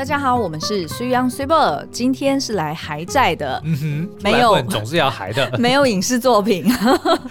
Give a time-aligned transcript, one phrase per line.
[0.00, 3.60] 大家好，我们是水 Young 水 Boy，今天是来还债的。
[3.66, 5.46] 嗯哼，没有，总是要还的。
[5.60, 6.64] 没有影视作品。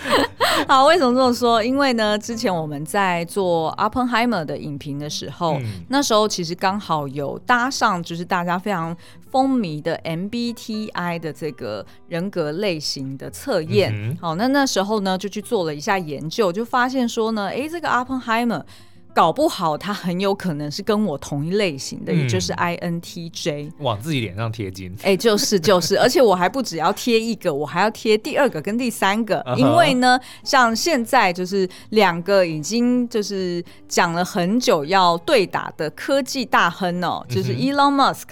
[0.70, 1.63] 好，为什么这么说？
[1.63, 8.96] 因为呢，之前我们在做 Oppenheimer 的影评的时候，嗯、那时候其实刚好有搭上，就是大家非常
[9.32, 13.92] 风靡的 MBTI 的这个人格类型的测验。
[13.96, 18.61] 嗯、好，那那时候呢，就去做了一下研究，就发现说呢，哎，这个 Oppenheimer。
[19.19, 24.96] 搞不好他很有可能是跟我同一类型的，嗯、也就是 INTJ，往自己脸上贴金。
[25.00, 38.30] 哎、欸，就是就是， 而且我还不只要贴一个，我还要贴第二个跟第三个，因为呢，像现在就是两个已经就是讲了很久要对打的科技大亨哦，就是 Elon Musk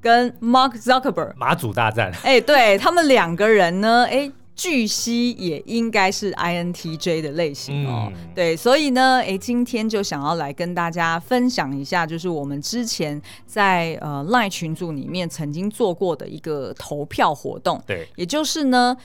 [0.00, 2.10] 跟 Mark Zuckerberg 马祖大战。
[2.22, 4.32] 哎、欸，对他们两个人呢，哎、欸。
[4.54, 18.96] 据悉也应该是 INTJ 的类型哦，嗯、对，所以呢，哎，今天就想要来跟大家分享一下，就是我们之前在呃 LINE 群组里面曾经做过的一个投票活动，对，也就是呢，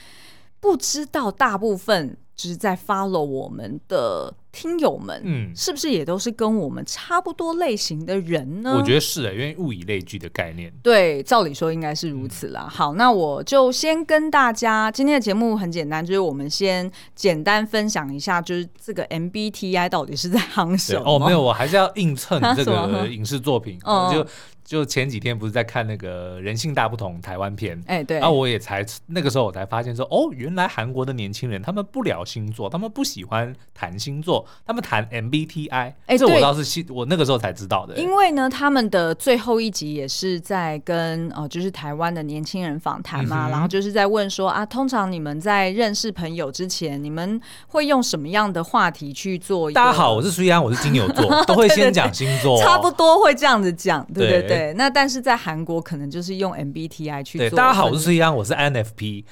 [0.60, 4.34] 不知道大部分就是在 follow 我们的。
[4.56, 8.74] 听友们，嗯，是不是也都是跟我们差不多类型的人呢？
[8.78, 10.72] 我觉得是的，因为物以类聚的概念。
[10.82, 12.62] 对，照理说应该是如此啦。
[12.64, 21.04] 嗯、好，那我就先跟大家今天的节目很简单，就是我们先简单分享一下，就是这个 MBTI 到底是在行什么？
[21.06, 23.78] 哦，没有，我还是要映 衬这个影视作品，
[24.12, 24.26] 就。
[24.66, 37.96] 就前几天不是在看那个人性大不同台湾片，哎、欸、对，然后我也才那个时候我才发现说，哦，原来韩国的年轻人他们不聊星座，他们不喜欢谈星座，他们谈 MBTI，哎、欸，这我倒是我那个时候才知道的。
[37.96, 49.70] 因为呢，他们的最后一集也是在跟呃，就是台湾的年轻人访谈嘛，嗯、然后就是在问说啊，通常你们在认识朋友之前，你们会用什么样的话题去做？
[49.72, 54.55] 大家好，我是苏安，我是金牛座， 都会先讲星座、差不多会这样子讲，对对对。
[54.56, 57.58] 对，那但是在韩国可能就是用 MBTI 去做。
[57.58, 59.24] 大家好，我是崔央，我是 INFP，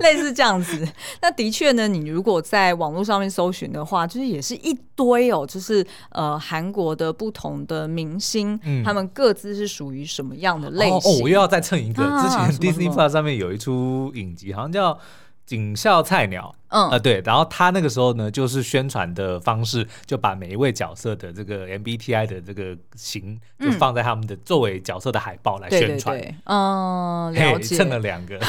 [0.00, 0.86] 类似这样子。
[1.22, 10.94] 那的确呢，你如果在网络上面搜寻的话，就是也是一堆哦，就是呃韩国的不同的明星，嗯、他们各自是属于什么样的类型。
[10.94, 14.98] 哦，哦，我又要再蹭一个，啊、之前 Disney Plus 上面有一出影集，好像叫。
[15.46, 28.40] 警校菜鸟，嗯，呃，对，然后他那个时候呢，就是宣传的方式，就把每一位角色的这个 MBTI 的这个型，就放在他们的作为角色的海报来宣传，嗯，了解，蹭了两个。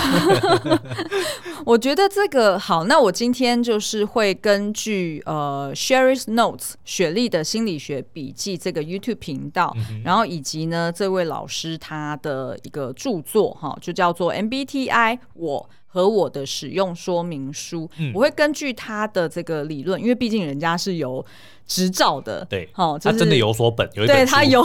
[1.65, 15.69] 我觉得这个好，那我今天就是会根据呃 Sherry's Notes 雪莉的心理学笔记这个 YouTube 频道，嗯、然后以及呢这位老师他的一个著作哈，就叫做 MBTI 我。
[15.95, 21.25] 和我的使用说明书，嗯、我会根据他的这个理论，因为毕竟人家是有。
[21.67, 24.63] 执照的，对，哦，他真的有所本，有对他有，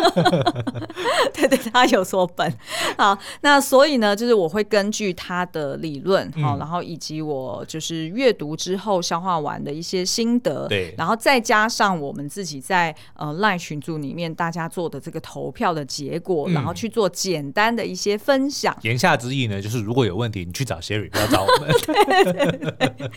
[1.34, 2.50] 对对，他有所本。
[2.96, 18.74] 好，那所以呢，就是我会根据他的理论，好，然后以及我就是阅读之后消化完的一些心得，对，然后再加上我们自己在呃 LINE 群组里面大家做的这个投票的结果，然后去做简单的一些分享。
[18.82, 21.70] 言下之意呢，就是如果有问题，你去找 Sherry，不要找我们。
[21.84, 23.08] 对 对对，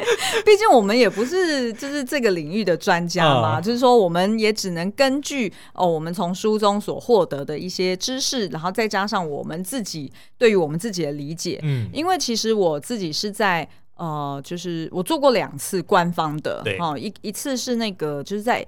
[0.43, 3.12] 毕竟我们也不是就是这个领域的专家。
[3.13, 11.59] 讲嘛，就是说，我们也只能根据哦，我们从书中所获得的一些知识，然后再加上我们自己对于我们自己的理解。
[11.63, 18.65] 嗯，因为其实我自己是在呃，就是我做过两次官方的，对，哦，一一次是那个就是在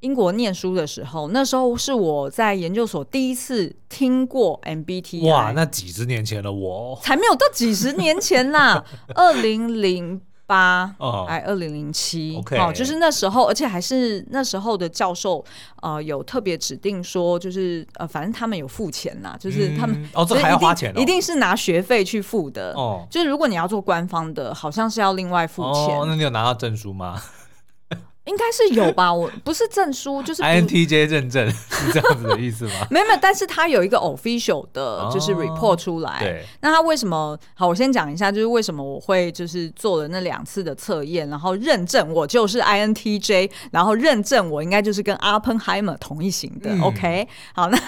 [0.00, 5.30] 英国念书的时候，那时候是我在研究所第一次听过 MBTI。
[5.30, 8.84] 哇，那几十年前了，我才没有到几十年前啦，
[9.14, 10.20] 二零零。
[10.46, 15.44] 八哦，哎，二零零七哦，就是那时候，而且还是那时候的教授，
[15.80, 23.06] 呃，有特别指定说，就是呃，反正他们有付钱啦，就是他们、嗯、哦，这还要花钱、哦，一定是拿学费去付的哦。
[23.10, 25.98] 就是如果你要做官方的，好像是要另外付钱。
[25.98, 27.20] 哦，那你有拿到证书吗？
[28.24, 32.72] 应该是有吧，我不是证书， 就是 INTJ 认证 是这样子的意思吗？
[32.90, 36.10] 没有没有，但是他有一个 official 的，就是 report 出来。
[36.10, 37.38] 哦、对，那他为什么？
[37.52, 46.70] 好，我先讲一下，就是为什么我会就是做了那两次的测验，然后认证我就是 INTJ，然后认证我应该就是跟 Oppenheimer 同一型的。
[46.70, 47.78] 嗯、OK，好，那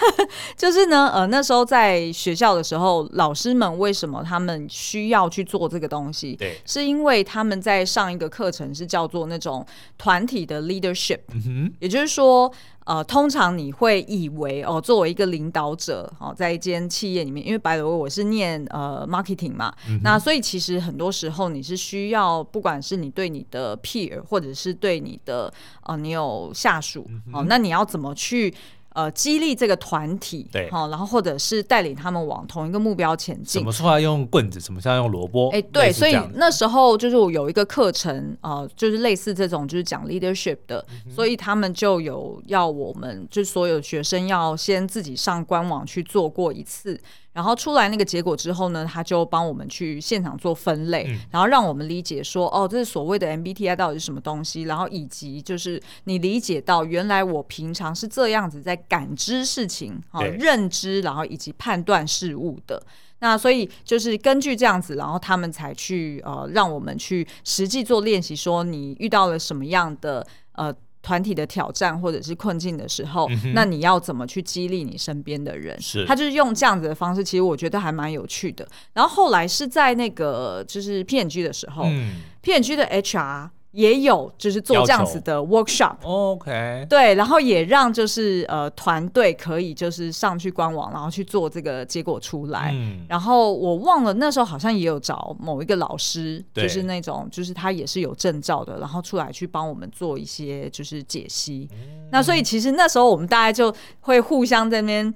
[0.55, 6.35] 就是呢，呃，那时候在学校的时候，老师们为什么他们需要去做这个东西？
[6.35, 9.65] 对，是因为他们在上一个课程是叫做那种
[9.97, 10.26] 团。
[10.27, 12.51] 体的 leadership，嗯，也就是说，
[12.85, 25.51] 呃，通常你会以为哦，作为一个领导者，哦，在一间企业里面，因为 by the way 我是念呃 marketing 嘛，嗯、那所以其实很多时候你是需要，不管是你对你的 peer，或者是对你的
[25.83, 28.53] 呃，你有下属，嗯、哦，那你要怎么去？
[28.97, 33.61] 呃激励这个团体，对，好，然后或者是带领他们往同一个目标前进。
[33.61, 35.49] 什么时候要用棍子，什么时候要用萝卜？
[35.51, 46.99] 哎，对，所以那时候就是我有一个课程，呃，就是类似这种，就是讲 leadership 的，嗯、所以他们就有要我们，就所有学生要先自己上官网去做过一次。
[47.37, 62.81] 然后出来那个结果之后呢，他就帮我们去现场做分类，嗯、然后让我们理解说，哦，这是所谓的 MBTI 到底是什么东西，然后以及就是你理解到原来我平常是这样子在感知事情、哦、认知，然后以及判断事物的。
[63.19, 70.73] 那所以就是根据这样子，然后他们才去呃让我们去实际做练习，说你遇到了什么样的呃。
[71.07, 75.79] 团体的挑战或者是困境的时候，嗯、那你要怎么去激励你身边的人？
[75.79, 78.67] 是，他就是用这样子的方式，其实我觉得还蛮有趣的。
[78.91, 83.51] 然后后来是在那个就是 P&G 的时候、嗯、P&G 的 HR。
[83.71, 92.71] 也有就是做这样子的 workshop，OK，对，然后也让就是呃团队可以就是上去官网，然后去做这个结果出来。
[92.73, 101.69] 嗯，然后我忘了那时候好像也有找某一个老师，就是那种就是他也是有证照的，然后出来去帮我们做一些就是解析。
[101.73, 105.13] 嗯，那所以其实那时候我们大家就会互相在那边。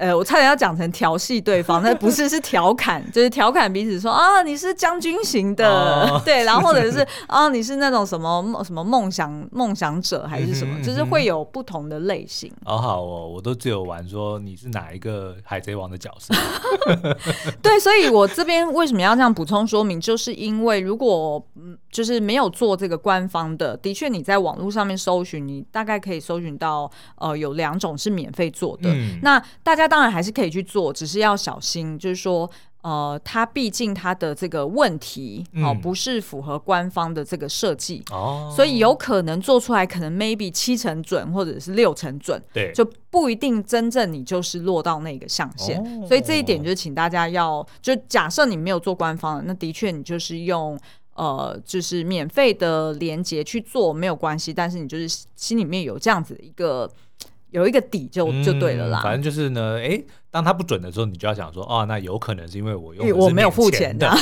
[0.00, 12.50] 呃，我差点要讲成调戏对方，那不是， 是调侃，就是调侃彼此说啊，你是将军型的，哦、对，然后或者是啊，你是那种什么什么梦想梦想者还是什么，嗯、哼就是会有不同的类型。
[12.64, 16.34] 好好哦，我都只有玩说你是哪一个海贼王的角色。
[17.60, 29.90] 对，所以我这边为什么要这样补充说明，就是因为如果嗯，就是没有做这个官方的，的确你在网络上面搜寻，你大概可以搜寻到呃有两种是免费做的，嗯、那大家。
[29.90, 32.48] 当然还是可以去做，只是要小心，就是说，
[32.82, 50.78] 呃，它毕竟它的这个问题哦，不是符合官方的这个设计哦，所以有可能做出来可能 maybe 七成准或者是六成准，对，就不一定真正你就是落到那个象限，哦、所以这一点就请大家要，就假设你没有做官方的，那的确你就是用
[51.14, 56.90] 呃，就是免费的连接去做没有关系，但是你就是心里面有这样子的一个。
[57.50, 60.00] 有一个底就就对了啦，反正就是呢，哎、
[60.30, 64.08] 当他不准的时候，你就要想说，哦，那有可能是因为我用我没有付钱的。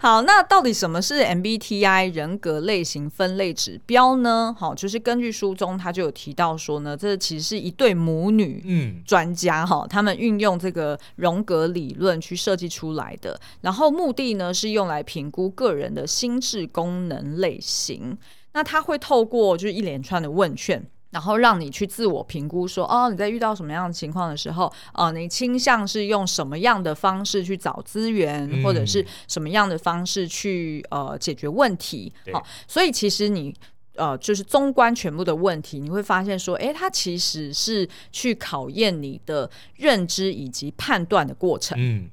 [0.00, 4.54] 好，那到底什么是 MBTI 人格类型分类指标呢？
[4.58, 18.16] 好，就是根据书中他就有提到说呢，这其实是一对母女嗯专家哈，嗯、他们运用这个荣格理论去设计出来的，然后目的呢是用来评估个人的心智功能类型。
[18.52, 20.86] 那他会透过就是一连串的问卷。
[21.16, 32.12] 然后让你去自我评估说，说哦，你在遇到什么样的情况的时候，哦，你倾向是用什么样的方式去找资源，嗯、或者是什么样的方式去呃解决问题？
[32.34, 33.54] 好、哦，所以其实你
[33.94, 41.78] 呃，就是综观全部的问题，你会发现说，诶，它其实是去考验你的认知以及判断的过程。
[41.80, 42.10] 嗯，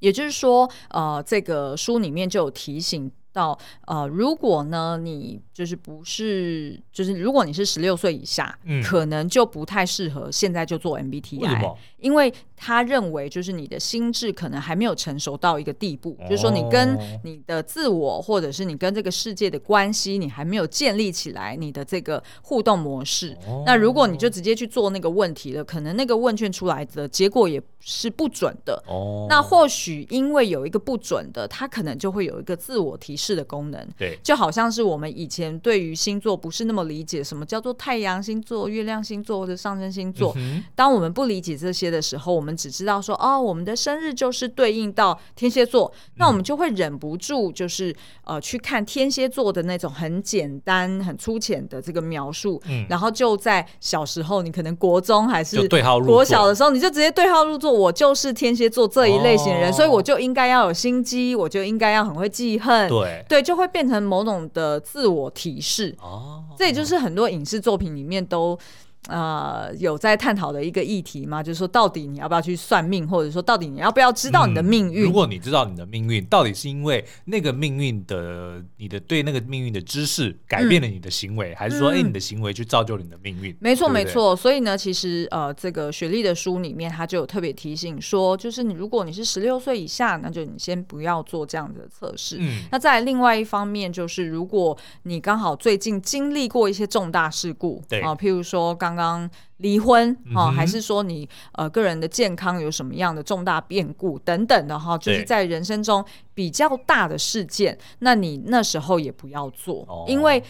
[0.00, 3.08] 也就是说，呃，这个书里面就有提醒。
[3.34, 11.76] 到呃，如果呢，你就是不是，就是如果你是十六岁以下，嗯，可能就不太适合现在就做 MBTI？
[11.98, 23.36] 因为他认为就是你的心智可能还没有成熟到一个地步，哦、就是说你跟你的自我或者是你跟这个世界的关系，你还没有建立起来你的这个互动模式。
[23.48, 28.80] 哦、那如果你就直接去做那个问题了，可能那个问卷出来的结果也是不准的。
[28.86, 33.88] 哦，那或许因为有一个不准的，他可能就会有一个自我提示的功能。
[33.96, 40.32] 对，就好像是我们以前对于星座不是那么理解，什么叫做太阳星座、月亮星座或者上升星座。
[40.34, 55.68] 嗯、当我们不理解这些的时候，我们只知道说哦，我们的生日就是对应到天蝎座，嗯、那我们就会忍不住就是呃去看天蝎座的那种很简单、很粗浅的这个描述，嗯、然后就在小时候，你可能国中还是
[56.06, 65.94] 国小的时候，你就直接对号入座，我就是天蝎座这一类型的人，哦、所以我就应该要有心机，我就应该要很会记恨，对对，就会变成某种的自我提示。
[66.00, 68.58] 哦，这也就是很多影视作品里面都。
[69.08, 71.42] 呃，有在探讨的一个议题吗？
[71.42, 75.02] 就是说，到底你要不要去算命，或者说，到底你要不要知道你的命运？
[75.02, 83.54] 嗯，如果你知道你的命运，到底是因为那个命运的你的对那个命运的知识改变了你的行为，嗯、还是说，哎、欸，你的行为去造就你的命运？
[83.60, 84.34] 没错，没错。
[84.34, 92.38] 所以呢，其实呃，这个雪莉的书里面，他就有特别提醒说，就是你如果你是十六岁以下，那就你先不要做这样子的测试。
[92.40, 92.62] 嗯。
[92.72, 98.93] 那在另外一方面，就是如果你刚好最近经历过一些重大事故，对啊、呃，譬如说刚。
[98.94, 110.42] 刚刚离婚哦，还是说你呃个人的健康有什么样的重大变故等等的哈，就是在人生中比较大的事件，那你那时候也不要做，因为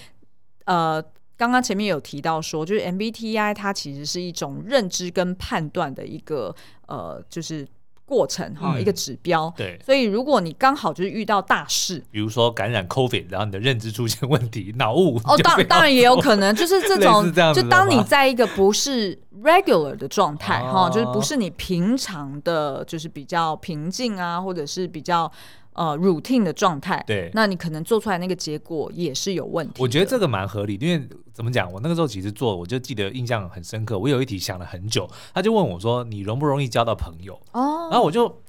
[0.65, 1.03] 呃
[1.37, 6.55] 刚刚前面有提到说，就是 MBTI 它其实是一种认知跟判断的一个
[6.87, 7.67] 呃，就是。
[8.05, 9.47] 过程哈，一个指标。
[9.47, 25.31] 嗯、对，所以如果你刚好就是遇到大事，比如说感染 COVID，然后你的认知出现问题，脑雾哦，当当然也有可能， 就是这种，这就当你在一个不是 regular 的状态哈，哦、就是不是你平常的，就是比较平静啊，或者是比较。
[25.75, 29.83] 呃，routine 的状态，对，那你可能做出来那个结果也是有问题。
[29.83, 33.99] 我觉得这个蛮合理，因为怎么讲，我那个时候其实做，我就记得印象很深刻。
[33.99, 38.41] 我有一题想了很久，他就问我说：“你容不容易交到朋友？”哦，然后我就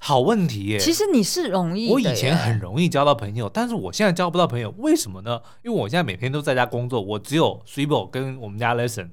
[0.00, 0.78] 好问题耶。
[0.78, 5.40] 其实你是容易，我以前很容易交到朋友，但是我现在交不到朋友，为什么呢？
[5.62, 9.08] 因为我现在每天都在家工作，我只有 Swable 跟我们家 Lesson。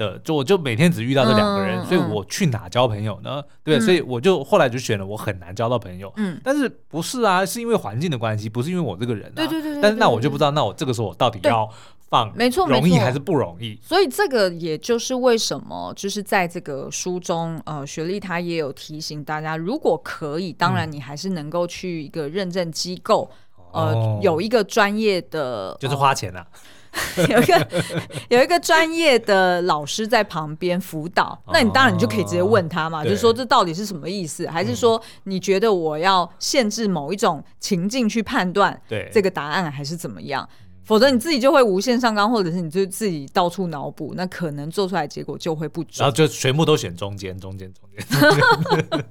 [0.00, 3.32] 的，就我就每天只遇到这两个人，嗯、所以我去哪交朋友呢？
[3.36, 6.10] 嗯、对，所以我就后来就选了，我很难交到朋友。
[6.16, 7.44] 嗯，但是不是啊？
[7.44, 9.36] 是因为环境的关系，不是因为我这个人、啊。
[9.36, 9.82] 对对对，对。
[9.82, 11.68] 但是那我就不知道，那我这个时候我到底要
[12.08, 13.78] 放没错，容易还是不容易？
[13.82, 23.30] 所以这个也就是为什么，就是在这个书中，呃，雪莉他也有提醒大家，如果可以，当然你还是能够去一个认证机构，
[23.74, 26.46] 嗯、呃，有一个专业的，就是花钱啊。
[26.52, 26.60] 呃
[27.28, 27.68] 有一个
[28.28, 34.46] 有一个专业的老师在旁边辅导，那你当然你就可以直接问他嘛，就是说这到底是什么意思？
[34.48, 38.80] 还是说你觉得我要限制某一种情境去判断
[39.12, 40.48] 这个答案，还是怎么样？
[40.82, 45.98] 否则你自己就会无限上纲，或者是你就自己到处脑补，那可能做出来结果就会不准。
[45.98, 48.04] 然后就全部都选中间，中间，中间。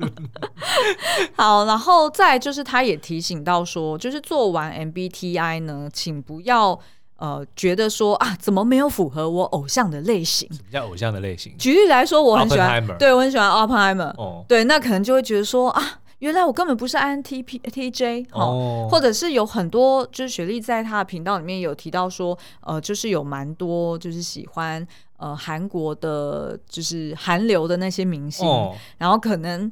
[1.35, 6.77] 好，然后再就是他也提醒到说，就是做完 MBTI 呢，请不要。
[7.19, 10.47] 呃，觉得说啊，怎么没有符合我偶像的类型？
[10.53, 11.53] 什么叫偶像的类型？
[11.57, 14.13] 举例来说，我很喜欢，对我很喜欢 Oppenheimer。
[14.17, 29.71] 哦，对，那可能就会觉得说啊，原来我根本不是 INTP，TJ 哦，或者是有很多，就是雪莉在他的频道里面有提到说，呃，就是有蛮多就是喜欢呃韩国的，就是韩流的那些明星，哦、然后可能。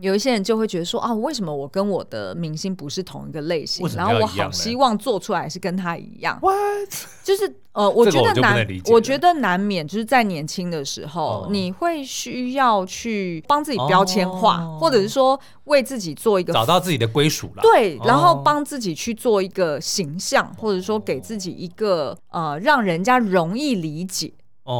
[0.00, 3.86] 有一些人就会觉得说啊，为什么我跟我的明星不是同一个类型？
[3.96, 6.38] 然后我好希望做出来是跟他一样。
[6.40, 6.88] What?
[7.24, 17.62] 就是呃，我觉得难，我，我觉得难免就是在年轻的时候，哦、你会需要去帮自己标签化，哦、或者是说为自己做一个找到自己的归属了。
[17.62, 24.32] 对，然后帮自己去做一个形象，哦、或者说给自己一个呃，让人家容易理解。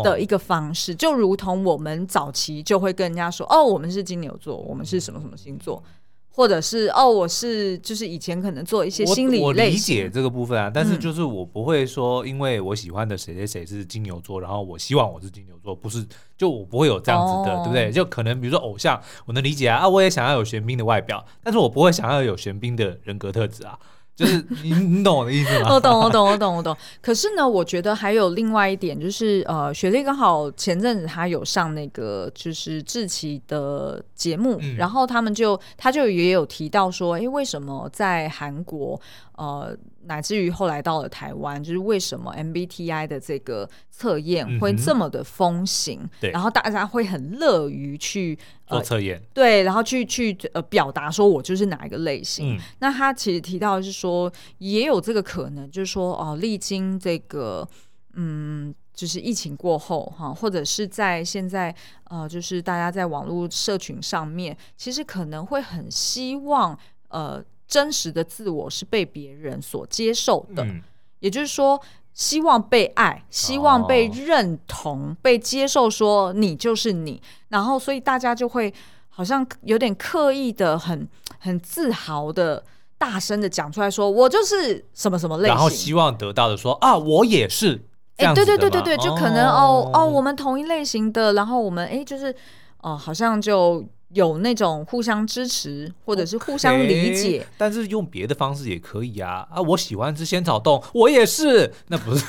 [0.05, 5.83] 的一个方式，就如同我们早期就会跟人家说，哦，我们是金牛座，我们是什么什么星座，
[6.31, 17.91] 或者是哦，我是就是以前可能做一些心理类，我，我理解这个部分啊，但是就是我不会说，因为我喜欢的谁谁谁是金牛座，然后我希望我是金牛座，不是，就我不会有这样子的，哦、对不对？
[17.91, 23.79] 就可能比如说偶像，我能理解啊，啊，我也想要有玄彬的外表，但是我不会想要有玄彬的人格特质啊。
[24.19, 25.69] 就是你，你懂我的意思吗？
[25.73, 26.77] 我懂，我懂，我懂，我懂。
[27.01, 39.01] 可是呢，我觉得还有另外一点，就是呃，雪莉刚好前阵子他有上那个就是志奇的节目，嗯、然后他们就他就也有提到说，哎，为什么在韩国
[39.39, 39.75] 呃。
[40.05, 46.01] 乃至于后来到了台湾，就是为什么 MBTI 的这个测验会这么的风行？
[46.01, 52.57] 嗯、对，然后大家会很乐于去做测验，对，然后去去呃表达说我就是哪一个类型。
[52.57, 57.69] 嗯、那他其实提到的是说，也有这个可能，就是说哦，历经这个
[58.15, 66.79] 嗯，就是疫情过后哈，或者是在现在呃，就是大家在网络社群上面，其实可能会很希望
[67.09, 67.45] 呃。
[67.69, 70.83] 真实的自我是被别人所接受的，嗯、
[71.21, 71.79] 也就是说，
[72.15, 77.21] 希望被爱，希望被认同，哦、被接受，说你就是你。
[77.49, 78.73] 然后，所以大家就会
[79.11, 81.07] 好像有点刻意的、很
[81.39, 82.65] 很自豪的、
[82.97, 87.85] 大声的讲出来说：“我就是什么什么类型。”然后希望得到的说：“啊，我也是。”
[88.17, 92.33] 哎，对对对对对，就可能哦哦，我们同一类型的，然后我们哎，就是
[92.79, 93.87] 哦、呃，好像就。
[94.11, 99.61] 有那种互相支持，或者是互相理解，okay, 但是用别的方式也可以啊啊！
[99.61, 102.25] 我喜欢吃仙草冻，我也是，那不是。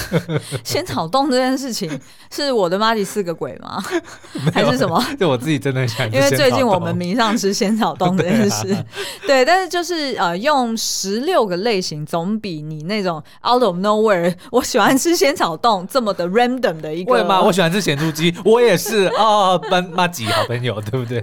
[0.64, 3.82] 仙草冻这件事情是我的妈吉四个鬼吗？
[4.54, 5.02] 还是什么？
[5.18, 8.68] 就我自己真的想，因为最近我们迷上吃仙草冻这件事。
[8.68, 8.84] 对，啊、
[9.26, 17.12] 对，但是就是呃，用十六个类型总比你那种 out of nowhere，我喜欢吃仙草冻这么的 random 的一个。
[17.12, 17.42] 为吗？
[17.42, 21.22] 我喜欢吃咸猪鸡，我也是啊， 班妈吉好朋友，对不对？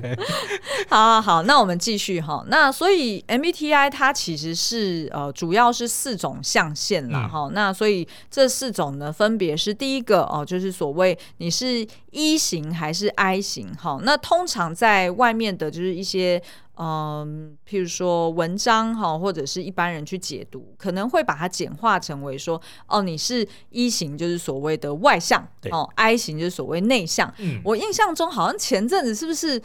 [0.89, 2.43] 好好好，那我们继续哈。
[2.47, 7.47] 那所以 MBTI 它其实是呃，主要是四种象限啦哈。
[7.47, 8.47] 嗯、那所以这。
[8.59, 13.97] 四种呢，分别是第一个哦，就是所谓你是 E 型还是 I 型哈。
[14.03, 16.41] 那通常在外面的就是一些
[16.75, 27.33] 嗯，譬如说文章哈，或者是一般人去解读，可能会把它简化成为说哦，你是 E 型，就是所谓的外向哦；I 型就是所谓内向。
[27.37, 29.61] 嗯，我印象中好像前阵子是不是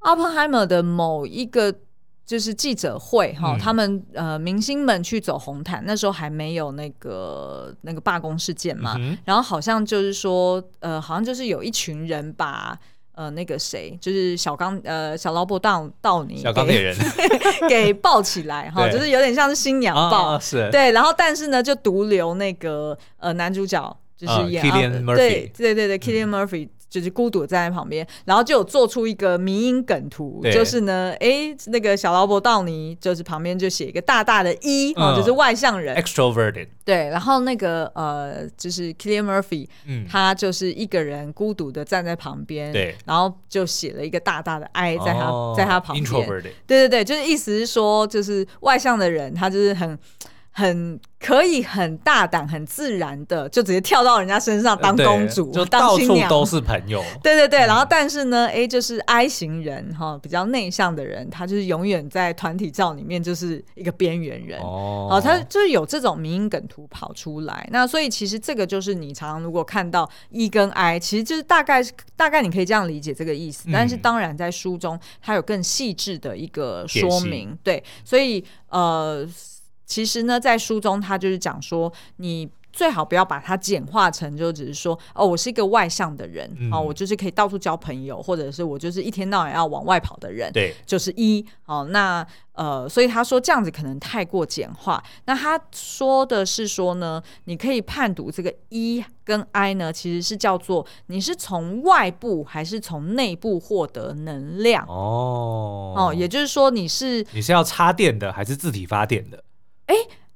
[0.00, 1.74] Oppenheimer 的某一个。
[2.24, 12.78] 就是记者会哈，他们呃明星们去走红毯，那时候还没有那个那个罢工事件嘛，嗯、然后好像就是说呃，好像就是有一群人把
[13.14, 16.96] 呃那个谁，就是小刚呃小劳勃道道尼小钢铁人
[17.68, 20.70] 给 抱起来哈，就是有点像是新娘抱，哦、是。
[20.70, 26.68] 对，然后但是呢就独留那个呃男主角就是演、uh, Murphy 对对对对，Killian Murphy。
[26.92, 36.68] 就是孤独站在旁边，然后就有做出一个迷因梗图，就是呢，哎，那个小劳勃道尼就是旁边就写一个大大的 E，哦，就是外向人，extroverted。
[36.84, 46.04] 对，然后那个呃，就是 Cillian Murphy，嗯，他就是一个人孤独的站在旁边，对，然后就写了一个大大的 I 在他在他旁边，
[46.66, 49.98] 对对对，就是意思是说，就是外向的人，他就是很。
[50.54, 57.02] 很可以很大胆、很自然的就直接跳到人家身上当公主，就到处都是朋友。
[57.22, 65.18] 对对对，然后但是呢，哎，就是 I 型人哈，比较内向的人，他就是永远在团体照里面就是一个边缘人哦。
[65.24, 71.82] 他就是有这种迷因梗图跑出来，那所以其实这个就是你常常如果看到 E 跟 I，其实就是大概
[72.14, 73.70] 大概你可以这样理解这个意思。
[73.72, 79.26] 但是当然在书中它有更细致的一个说明，对，所以呃。
[79.92, 95.04] 其实呢，在书中他就是讲说，你最好不要把它简化成，就只是说，哦，我是一个外向的人，嗯、哦，我就是可以到处交朋友，或者是我就是一天到晚要往外跑的人，对，就是一，哦，那呃，所以他说这样子可能太过简化。
[95.26, 109.44] 那他说的是说呢，你可以判读这个一跟 I 呢，其实是叫做你是从外部还是从内部获得能量哦，哦，也就是说你是你是要插电的还是自体发电的？
[109.86, 109.94] 哎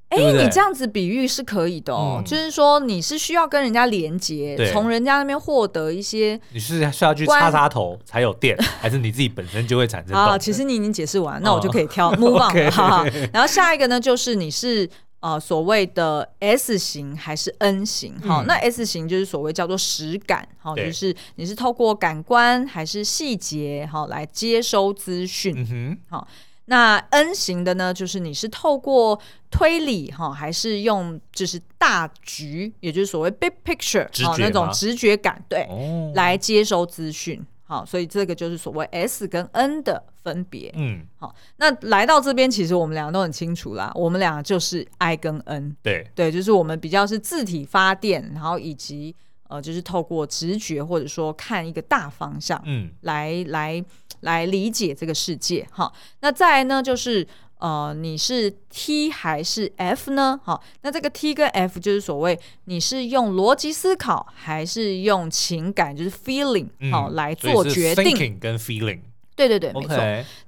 [0.08, 6.40] 哎，你这样子比喻是可以的哦，就是说你是需要跟人家连接，从人家那边获得一些。
[6.52, 10.16] 你是需要去插插头才有电， 还是你自己本身就会产生？
[10.16, 13.04] 啊，其实你已经解释完，那我就可以挑 move on 了哈。
[13.32, 18.14] 然后下一个呢，就是你是呃所谓的 S 型还是 N 型？
[18.20, 25.52] 好，那 S 型就是所谓叫做实感，好，就是你是透过感官还是细节好来接收资讯？
[25.56, 26.28] 嗯哼，好。
[26.66, 29.18] 那 N 型的呢，就是你是透过
[29.50, 37.44] 推理哈，还是用就是大局，也就是所谓 big picture 好那种直觉感对，哦、来接收资讯。
[37.64, 40.72] 好，所以这个就是所谓 S 跟 N 的分别。
[40.76, 45.76] 嗯，好，那来到这边，其实我们两个都很清楚啦，我们两个就是 I 跟 N。
[45.82, 49.14] 对对，就是我们比较是自体发电，然后以及。
[49.48, 53.84] 呃，就是透过直觉或者说看一个大方向，嗯，来来
[54.20, 55.92] 来理解这个世界哈。
[56.20, 57.26] 那再来呢，就是
[57.58, 60.40] 呃，你是 T 还是 F 呢？
[60.44, 68.04] 好，那这个 T 跟 F 就是所谓你是用逻辑思考还是用情感，就是 feeling 好、嗯、来做决定。
[68.04, 69.00] thinking 跟 feeling，
[69.34, 69.96] 对对对.没错。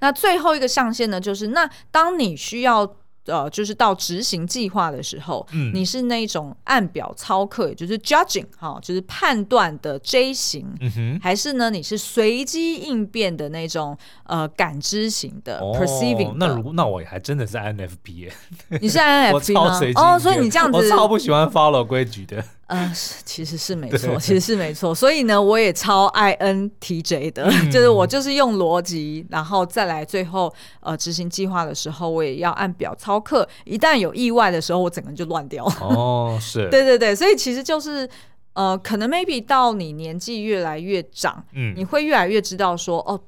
[0.00, 2.94] 那最后一个象限呢，就是那当你需要。
[3.28, 16.46] 呃，就是到执行计划的时候，嗯，你是那种按表操课，也就是 judging 哈，就是判断的 J 型，嗯哼，还是呢，你是随机应变的那种呃感知型的、哦、perceiving 的。
[16.46, 18.32] 那如那我还真的是 INFP 耶，
[18.80, 19.80] 你是 INFP 吗？
[19.94, 22.42] 哦，所以你这样子，我超不喜欢 follow 规矩的。
[22.68, 22.92] 呃，
[23.24, 24.94] 其实是没错，其实是没错。
[24.94, 33.48] 所以呢，我也超爱 INTJ 的，嗯、 就是我就是用逻辑，然后再来最后呃执行计划的时候，我也要按表操课。
[33.64, 35.74] 一旦有意外的时候，我整个人就乱掉了。
[35.80, 37.14] 哦， 是，对对对。
[37.16, 38.06] 所以其实就是
[38.52, 43.18] 呃，可能 maybe 到你年纪越来越长，嗯，你会越来越知道说，哦，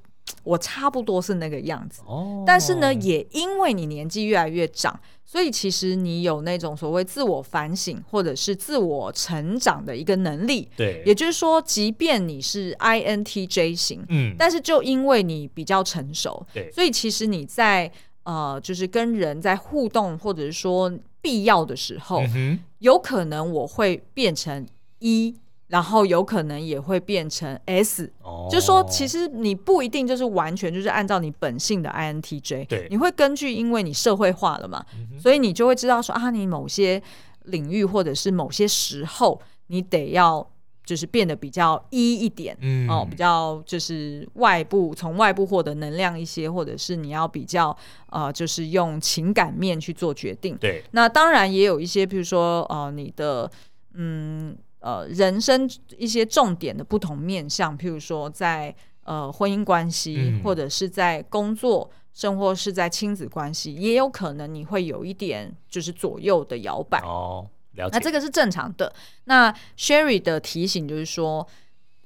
[0.44, 2.03] 我差不多是那个样子。
[2.05, 5.00] 哦，但是呢，也因为你年纪越来越长。
[5.30, 17.88] 所以其实你有那种所谓自我反省或者是自我成长的一个能力，对，也就是说，即便你是 INTJ 型，嗯，但是就因为你比较成熟，对，所以其实你在
[18.24, 24.66] 呃，就是跟人在互动或者是说必要的时候，嗯，有可能我会变成
[24.98, 25.36] E。
[25.70, 37.00] 然后有可能也会变成 S，哦，就是说其实你不一定就是完全就是按照你本性的 INTJ，对，你会根据因为你社会化了嘛，嗯、所以你就会知道说啊，你某些
[37.44, 40.44] 领域或者是某些时候，你得要
[40.85, 47.76] 就是变得比较 E 一点，嗯，哦，比较就是外部从外部获得能量一些，或者是你要比较
[48.09, 53.48] 呃，就是用情感面去做决定，对，那当然也有一些，比如说呃，你的。
[53.94, 67.48] 嗯呃人生一些重点的不同面向，譬如说在呃婚姻关系，嗯、或者是在工作，甚或是在亲子关系，也有可能你会有一点就是左右的摇摆哦。
[67.74, 67.90] 了解。
[67.92, 68.92] 那这个是正常的。
[69.24, 71.46] 那 Sherry 的提醒就是说，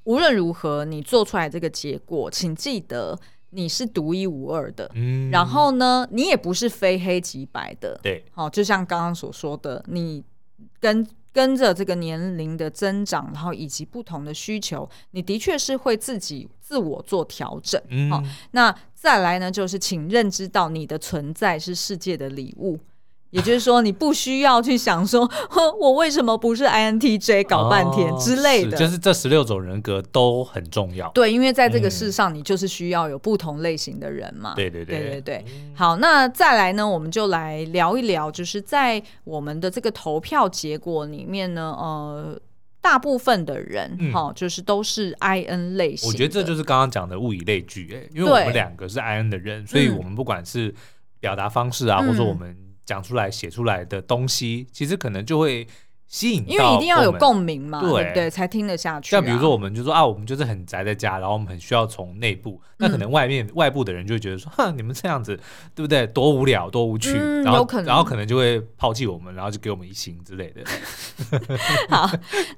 [0.05, 3.19] 无论如何你做出来这个结果，请记得。
[3.57, 10.25] 你是独一无二的，嗯，然后呢，你也不是非黑即白的，对，好，就像刚刚所说的，你
[10.81, 22.79] 跟跟着这个年龄的增长，然后以及不同的需求，你的确是会自己自我做调整，嗯，好，那再来呢，就是请认知到你的存在是世界的礼物。
[23.35, 25.29] 也就是说，你不需要去想说，
[25.81, 28.77] 我为什么不是 INTJ 搞半天之类的。
[28.77, 31.11] 就是这十六种人格都很重要。
[31.11, 34.55] 对，因为在这个世上，你就是需要有不同类型的人嘛。
[34.55, 35.45] 对对对对对对。
[35.75, 42.41] 好，那再来呢，我们就来聊一聊，就是在我们的这个投票结果里面呢，呃，
[42.81, 46.09] 大部分的人哈、嗯，就是都是 IN 类型。
[46.09, 50.73] 我觉得这就是刚刚讲的物以类聚，哎，因为我们两个是 IN 的人，所以我们不管是
[51.19, 52.57] 表达方式啊，嗯、或者说我们。
[52.85, 55.67] 讲出来、写出来的东西，其实可能就会
[56.07, 59.19] 吸引，因为一定要有共鸣嘛，对对，对，才听得下去、啊。
[59.19, 65.37] 像比如说，我们就说啊，我们就是很宅在家，然后我们很需要从内部，那可能外面、嗯、外部的人就会觉得说，哼，你们这样子，
[65.75, 66.07] 对不对？
[66.07, 70.63] 多无聊，多无趣，嗯、然后然后可能就会抛弃我们，然后就给我们一星之类的。
[71.91, 72.09] 好，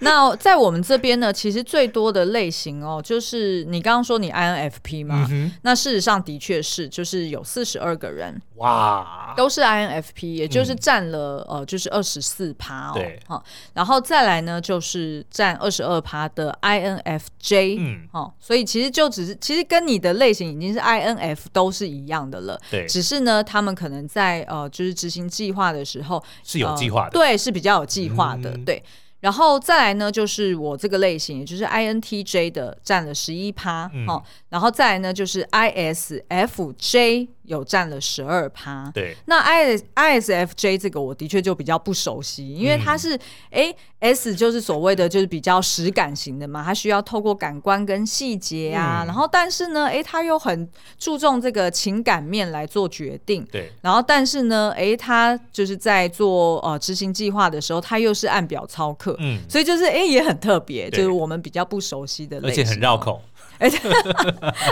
[0.01, 8.41] 那在我们这边呢，其实最多的类型哦，就是你刚刚说你 INFP 嘛、嗯，那事实上的确是，就是有四十二个人。
[8.57, 12.93] 哇，都是 INFP，也就是占了、嗯、呃，就是二十四趴哦。
[12.95, 13.45] 对，好，
[13.75, 22.61] 然后再来呢，就是占二十二趴的 INFJ，嗯，哦，所以其实就只是，其实跟你的类型已经是 INF 都是一样的了。
[22.71, 28.83] 对，只是呢，他们可能在呃，就是执行计划的时候是有计划的、呃，对，是比较有计划的，嗯、对。
[29.21, 37.29] 然后再来呢，就是我这个类型，也就是 INTJ 的占了十一趴，哦，然后再来呢，就是 ISFJ。
[37.47, 39.17] 有占了十二趴，对。
[39.27, 43.15] 那 I ISFJ 这个我的确就比较不熟悉，因为它是
[43.51, 53.73] 哎、嗯、S 就是所谓的就是比较实感型的嘛，它需要透过感官跟细节啊，嗯、然后但是呢，哎，它又很注重这个情感面来做决定，对。
[53.81, 63.23] 然后但是呢，哎，它就是在做呃执行计划的时候，它又是按表操课，嗯，所以就是哎也很特别，就是我们比较不熟悉的类型，而且很绕口。
[63.59, 63.79] 而 且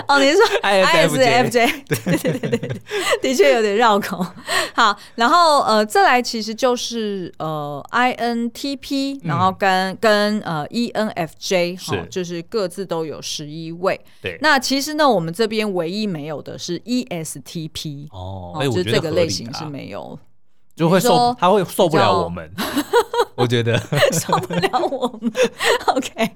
[0.09, 1.85] 哦，你是说 ISFJ？
[1.87, 2.81] 对对对对，
[3.23, 4.25] 的确有点绕口。
[4.75, 14.01] 好，然后呃，再来其实就是呃 INTP，然后跟、嗯、跟呃 ENFJ，哈、哦，就是各自都有十一位。
[14.21, 20.19] 对，那其实呢，我们这边唯一没有的是 ESTP 哦，哦，就是这个类型是没有。
[20.77, 22.51] 就会受，他会受不了我们，
[23.37, 23.77] 我觉得
[24.13, 25.33] 受不了我们。
[25.87, 26.31] OK，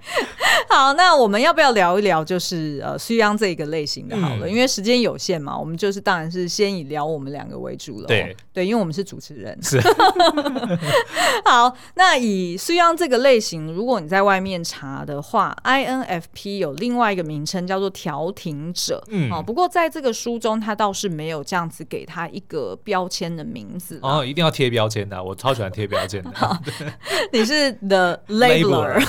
[0.69, 8.07] 好，那我们要不要聊一聊，就是呃，苏央这个类型的好了，嗯、因为时间有限嘛，我们就是当然是先以聊我们两个为主了。
[8.07, 9.59] 对对，因为我们是主持人。
[9.63, 9.81] 是。
[11.45, 19.03] 好，那以苏央这个类型，如果你在外面查的话，INFP 有另外一个名称叫做调停者。
[19.09, 19.31] 嗯。
[19.33, 23.99] 哦，不过在这个书中，他倒是没有这样子给他一个标签的名字。
[24.03, 24.25] 哦。
[24.25, 26.31] 一定要贴标签的，我超喜欢贴标签的。
[26.37, 26.57] 好，
[27.33, 29.05] 你是 The Labeler。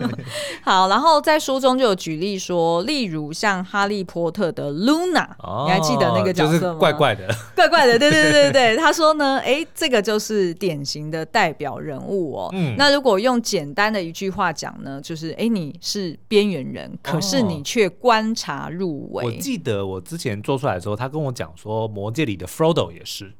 [0.62, 6.58] 好，然后在书中就有举例说，例如像哈利波特的 Luna，哦，你还记得那个角色吗？
[6.60, 8.76] 就是怪怪的，怪怪的，对对对对。
[8.82, 12.48] 他说呢，哎，这个就是典型的代表人物哦。
[12.52, 19.24] 嗯，那如果用简单的一句话讲呢，就是哎，你是边缘人，可是你却观察入微。
[19.24, 23.32] 我记得我之前做出来的时候，他跟我讲说，魔戒里的 Frodo 也是。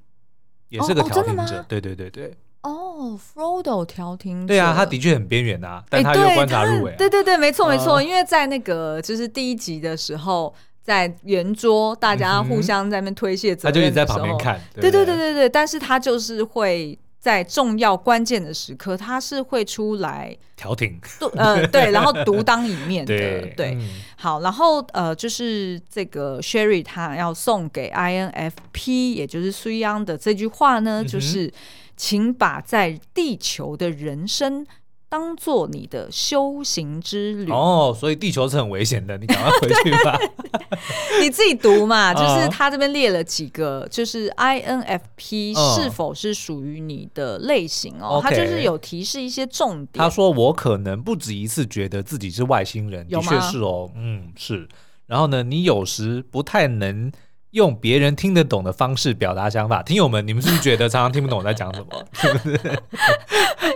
[0.68, 2.34] 也是个调停者，对对对对。
[2.62, 6.94] 哦，Frodo 调停者，对啊，他的确很边缘呐，但他又观察入微。
[6.96, 14.60] 对对对，没错没错，因为在那个就是第一集的时候，在圆桌大家互相在那边推卸责任，他就一直在旁边看。
[14.74, 21.00] 对对对对对，但是他就是会在重要关键的时刻，他是会出来调停，
[21.36, 23.54] 呃 对，然后独当一面的，对。
[23.56, 23.78] 对
[24.16, 31.52] 好，然后呃，就是这个 Sherry 他要送给 INFP，也就是苏央的这句话呢，嗯、就是
[31.96, 34.66] 请把在地球的人生
[35.08, 37.50] 当做你的修行之旅。
[37.50, 40.18] 哦，所以地球是很危险的，你赶快回去吧。
[41.22, 50.02] 你自己读嘛， 就是他这边列了几个，就是 INFP 是否是属于你的类型哦，他就是有提示一些重点。
[50.02, 54.68] 他说我可能不止一次觉得自己是外星人，的确是哦，嗯，是。
[55.06, 57.10] 然后呢，你有时不太能
[57.56, 59.82] 用别人听得懂的方式表达想法。
[59.82, 62.04] 听友们，你们是不是觉得常常听不懂我在讲什么？
[62.12, 62.60] 是不是？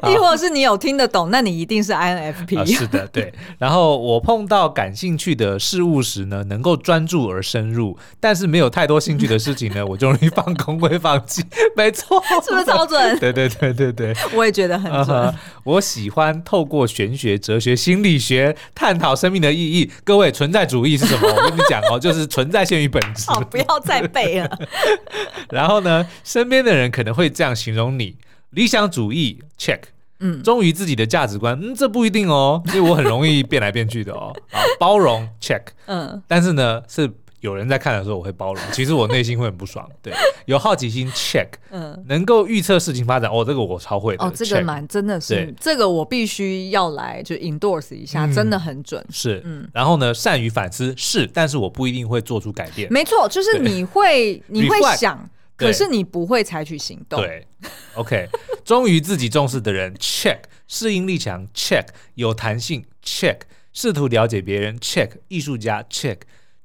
[0.06, 2.58] 亦或是你有听得懂，那你一定是 INFP。
[2.58, 3.32] 啊，是的，对。
[3.58, 11.42] 然后我碰到感兴趣的事物时呢，能够专注而深入；但是没有太多兴趣的事情呢， 我就容易放空，会放弃。
[11.74, 13.00] 没错，是不是超准？
[13.18, 15.06] 对对对对对，我也觉得很准。
[15.06, 19.90] Uh-huh, 我喜欢透过玄学、哲学、心理学探讨生命的意义。
[20.04, 21.28] 各位，存在主义是什么？
[21.32, 23.30] 我跟你讲哦，就是存在先于本质。
[23.30, 24.58] 好，不要再背了。
[25.50, 28.16] 然后呢，身边的人可能会这样形容你。
[28.50, 29.78] 理想主义 check，
[30.18, 34.34] 嗯，忠于自己的价值观，嗯，这不一定哦，因为我很容易变来变去的哦。
[34.50, 37.08] 啊，包容 check，嗯，但是呢，是
[37.40, 39.88] 有人在看的时候我会包容，其实我内心会很不爽。
[40.02, 40.12] 对，
[40.46, 44.24] 有好奇心 check， 嗯，能够预测事情发展，哦，这个我超会的。
[44.24, 49.04] 哦，这个蛮真的是，这个我必须要来就 endorse 一下，嗯，真的很准。
[49.10, 52.92] 是，嗯，然后呢，善于反思是，但是我不一定会做出改变。
[52.92, 55.28] 没错，就是你会你会想。
[55.56, 57.20] 可是你不会采取行动。
[57.20, 57.46] 对
[57.92, 58.26] ，OK，
[58.64, 63.36] 忠于自己重视的人，check；适应力强，check；有弹性，check；
[63.70, 66.16] 试图了解别人，check；艺术家，check；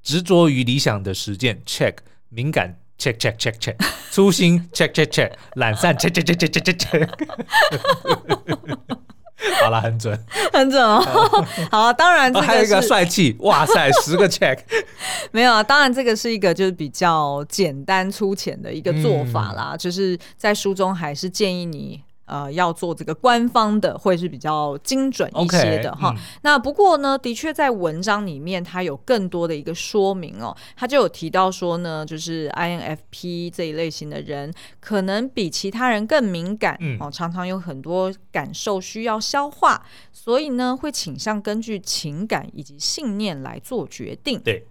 [0.05, 1.91] 执着于理想的实践，check；
[2.29, 3.73] 敏感，check check check check；
[4.11, 7.09] 粗心，check check check；懒散，check check check check check check。
[9.61, 10.17] 好了，很准，
[10.53, 11.01] 很准哦。
[11.71, 14.59] 好啊，当然这个、哦、还有一个帅气，哇塞，十个 check。
[15.31, 21.99] 没有啊，当然这个是一个就是比较简单粗浅的一个做法啦，嗯、就是在书中还是建议你。
[22.25, 26.11] 呃，要做这个官方的，会是比较精准一些的哈。
[26.11, 30.55] Okay, 嗯、那不过呢，的确在文章里面，它有更多的一个说明哦。
[30.75, 44.39] 它就有提到说呢，就是 INFP 这一类型的人，可能比其他人更敏感、嗯、哦，常常有很多感受需要消化，所以呢，会倾向根据情感以及信念来做决定。
[44.39, 44.65] 对。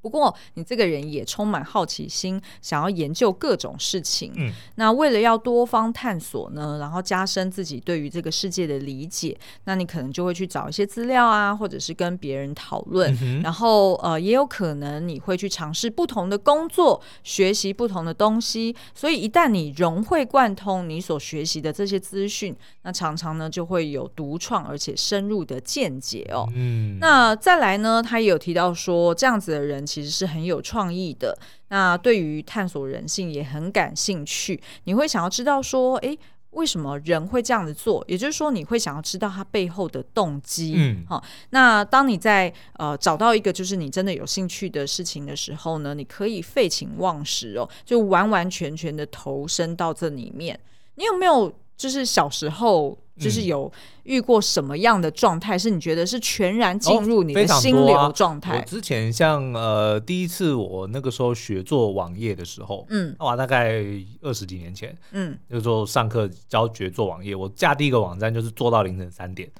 [0.00, 4.32] 不过，你这个人也充满好奇心，想要研究各种事情。
[4.36, 13.12] 嗯，那为了要多方探索呢，然后加深自己对于这个世界的理解，那你可能就会去找一些资料啊，或者是跟别人讨论。
[13.20, 13.42] 嗯。
[13.42, 18.76] 然后，呃，也有可能你会去尝试不同的工作，学习不同的东西。
[18.94, 26.48] 所以，一旦你融会贯通你所学习的这些资讯，那常常呢就会有独创而且深入的见解哦。
[26.54, 29.87] 嗯，那再来呢，他也有提到说，这样子的人。
[29.88, 31.34] 其实是很有创意的，
[31.68, 34.60] 那对于探索人性也很感兴趣。
[34.84, 36.18] 你会想要知道说，诶，
[36.50, 38.04] 为什么人会这样子做？
[38.06, 40.74] 也就是说，你会想要知道他背后的动机。
[40.76, 41.24] 嗯，好。
[41.50, 50.58] 那当你在呃找到一个就是你真的有兴趣的事情的时候呢，你可以废寝忘食哦，就完完全全的投身到这里面。
[50.96, 52.98] 你有没有就是小时候？
[53.18, 53.70] 就是有
[54.04, 58.56] 遇过什么样的状态，是你觉得是全然进入你的心流状态？
[58.58, 63.82] 我之前像呃第一次我那个时候学做网页的时候，嗯，哇，大概
[64.22, 69.50] 二十几年前，嗯，那个时候上课教学做网页，我架第一个网站就是做到凌晨三点，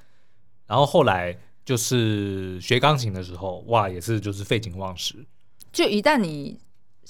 [0.65, 5.25] 然后后来就是学钢琴的时候，哇，也是就是废寝忘食，
[5.71, 6.57] 就一旦你。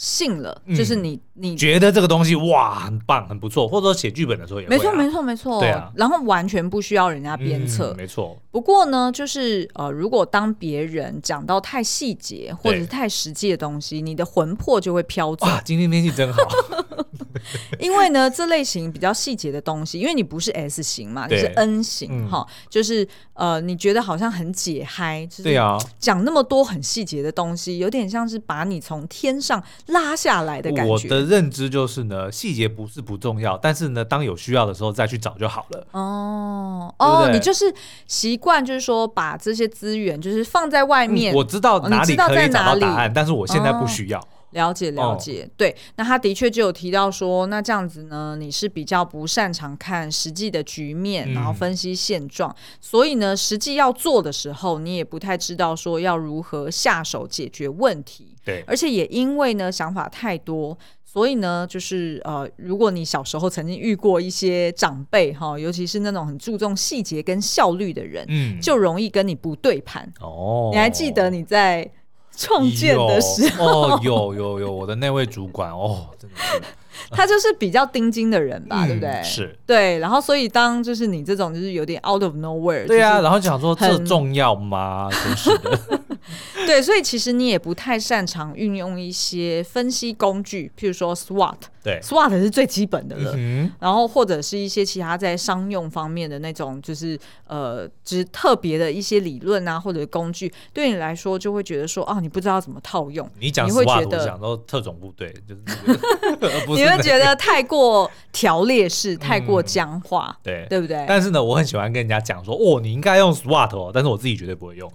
[0.02, 8.38] 信了，就是你，嗯、你觉得这个东西哇很棒很不错，或者说写剧本的时候也没错没错没错，对啊，然后完全不需要人家鞭策，嗯，没错。
[8.52, 15.46] 不过呢，就是呃，如果当别人讲到太细节或者是太实际的东西，你的魂魄就会飘走。
[15.46, 16.42] 哇，今天天气真好。
[17.80, 30.92] 因为呢，这类型比较细节的东西，因为你不是 S 型嘛，你是 N 型哈，嗯、就是呃，你觉得好像很解嗨，对啊，讲那么多很细节的东西，有点像是把你从天上拉下来的感觉。
[30.92, 35.88] 我的认知就是呢，细节不是不重要，但是呢，当有需要的时候再去找就好了。
[35.92, 37.74] 哦哦，你就是
[38.08, 44.20] 习惯，就是说把这些资源就是放在外面，嗯、我知道哪里可以找到答案，但是我现在不需要。
[44.20, 58.36] 哦了解了解，哦、对，那他的确就有提到说，那这样子呢，你是比较不擅长看实际的局面，嗯、然后分析现状，所以呢，实际要做的时候，你也不太知道说要如何下手解决问题。
[58.44, 60.76] 对，而且也因为呢想法太多，
[61.12, 70.12] 所以呢，就是呃，如果你小时候曾经遇过一些长辈哈，尤其是那种很注重细节跟效率的人，嗯，就容易跟你不对盘。
[70.22, 71.90] 哦，你还记得你在？
[72.38, 76.62] 创建的时候哦，有有有，我的那位主管哦，真的是，
[77.12, 79.22] 他就是比较钉钉的人吧，嗯、对不对？
[79.22, 80.00] 是，对。
[80.00, 85.10] 然后，所以当就是你这种就是有点 out of nowhere，对啊，然后讲说这重要吗？
[85.12, 85.99] 真是的。
[86.66, 91.58] 对，所以其实你也不太擅长运用一些分析工具，譬如说 SWOT。
[91.84, 93.34] 对，SWOT 是最基本的了。
[93.36, 103.30] 嗯、然后或者是一些其他在商用方面的那种，就是呃，就是特别的一些理论啊，或者工具，对你来说就会觉得说，哦，你不知道怎么套用。
[103.40, 105.62] 你讲 SWOT，你会觉得讲到特种部队，就是、
[106.42, 111.06] 那个、你会觉得太过条列式，太过僵化，嗯、对对不对？
[111.08, 114.92] 但是呢，我很喜欢跟人家讲说，哦，你应该用 SWOT 哦，但是我自己绝对不会用。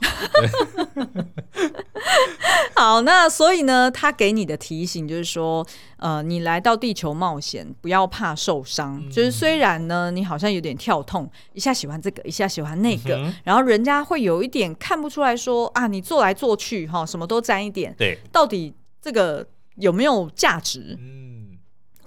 [2.77, 9.01] 好，那所以呢，他给你的提醒就是说，呃，你来到地球冒险，不要怕受伤。
[9.03, 20.99] 嗯、就是虽然呢，你好像有点跳痛，一下喜欢这个，一下喜欢那个，嗯、然后人家会有一点看不出来说啊，你做来做去哈，什么都沾一点，对，到底这个有没有价值？
[21.01, 21.34] 嗯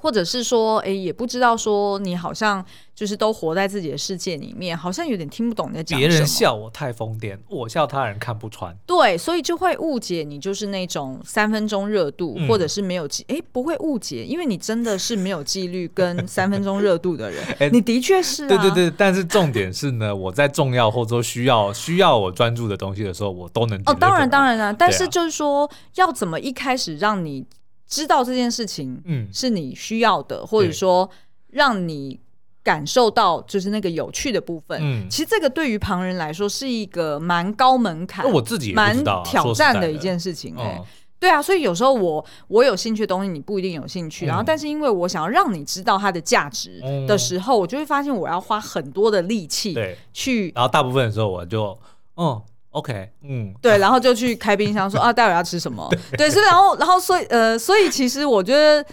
[0.08, 2.63] 或者是说，哎、欸，也不知道说你好像
[2.96, 6.10] 就是都活在自己的世界里面，好像有点听不懂你在讲什么。
[6.10, 8.74] 别人笑我太疯癫，我笑他人看不穿。
[8.86, 17.43] 对，所以就会误解你就是那种三分钟热度，嗯、或者是没有纪，哎、欸，不会误解，因为你真的是没有纪律跟 三分钟热度的人。
[17.60, 18.48] 欸、你的确是、啊。
[18.48, 23.78] 对对对，但是重点是呢，我在重要或者说需要需要我专注的东西的时候，我都能。
[23.86, 27.46] 哦，当然当然啊，但是就是说，啊、要怎么一开始让你。
[27.88, 31.10] 知道这件事情，嗯，是你需要的，嗯、或者说
[31.52, 32.19] 让你
[32.62, 34.78] 感受到就是那个有趣的部分。
[34.82, 40.54] 嗯，其实这个对于旁人来说是一个蛮高门槛，我自己蛮挑战的一件事情。
[40.58, 40.82] 哎，
[41.19, 44.26] 对啊，所以有时候我我有兴趣的东西，你不一定有兴趣。
[44.26, 50.52] 嗯、然后，但是因为我想要让你知道它的价值的时候，嗯、我就会发现我要花很多的力气对去。
[50.54, 51.80] 然后大部分的时候，我就
[52.17, 52.41] 嗯。
[52.78, 55.90] OK，嗯，对，然后就去开冰箱说啊，待会儿要吃什么？
[56.16, 58.86] 对，所以然后然后所以呃，所以其实我觉得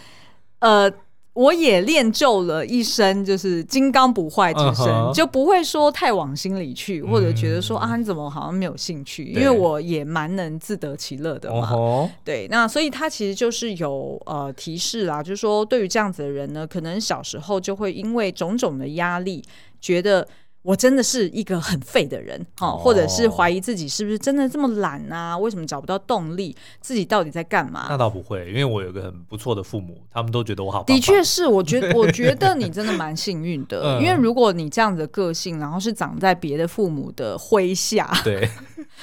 [0.61, 0.90] 呃，
[1.35, 5.12] 我也练就了一身就是金刚不坏之身，uh huh.
[5.12, 9.25] 就不会说太往心里去，或者觉得说、嗯、啊，你怎么好像没有兴趣？
[9.25, 11.70] 因为我也蛮能自得其乐的嘛。
[11.70, 12.11] Uh huh.
[12.25, 19.44] 对，那所以他其实就是有呃提示啦，就是说对于这样子的人呢，可能小时候就会因为种种的压力，
[19.81, 20.27] 觉得。
[20.64, 25.37] 我真的是一个很废的人，哈，或者是怀疑自己是不是真的这么懒啊？
[25.37, 26.57] 为什么找不到动力？
[26.81, 27.85] 自己到底在干嘛？
[27.90, 30.96] 那倒不会，因为我有个很不错的父母，他们都觉得我好棒棒。
[30.96, 38.48] 的确是，我觉得 我觉得你真的蛮幸运的，嗯、因为如果你这样子的个性，然后是长在别的父母的麾下，对，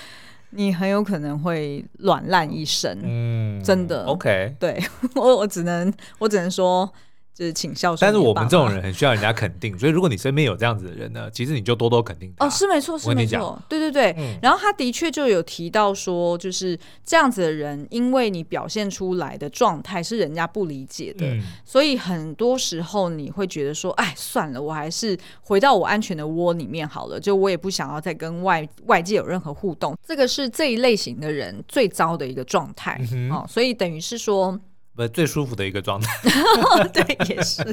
[0.50, 2.98] 你很有可能会软烂一生。
[3.04, 4.06] 嗯，真的。
[4.06, 6.92] OK，对 我我只能我只能说。
[7.34, 12.46] 就是请孝顺，但是我们这种人很需要人家肯定， 所以如果你身边有这样子的人呢，其实你就多多肯定他。
[12.46, 14.14] 哦，是没错，是没错，对对对。
[14.18, 29.98] 嗯、然后他的确就有提到说，就是这样子的人，因为你表现出来的状态是人家不理解的，嗯、所以很多时候你会觉得说，哎，算了，我还是回到我安全的窝里面好了，就我也不想要再跟外外界有任何互动。
[30.06, 33.00] 这个是这一类型的人最糟的一个状态。
[33.14, 34.60] 嗯、哦，所以等于是说。
[35.08, 36.10] 不，最舒服的一个状态。
[36.94, 37.64] 对，也是。